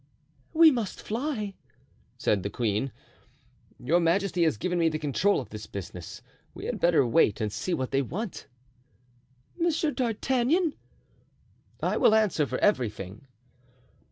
"We 0.51 0.71
must 0.71 0.99
fly," 0.99 1.53
said 2.17 2.41
the 2.41 2.49
queen. 2.49 2.91
"Your 3.79 3.99
majesty 3.99 4.41
has 4.45 4.57
given 4.57 4.79
me 4.79 4.89
the 4.89 4.97
control 4.97 5.39
of 5.39 5.49
this 5.49 5.67
business; 5.67 6.23
we 6.55 6.65
had 6.65 6.79
better 6.79 7.05
wait 7.05 7.39
and 7.39 7.53
see 7.53 7.75
what 7.75 7.91
they 7.91 8.01
want." 8.01 8.47
"Monsieur 9.59 9.91
d'Artagnan!" 9.91 10.73
"I 11.83 11.97
will 11.97 12.15
answer 12.15 12.47
for 12.47 12.57
everything." 12.57 13.27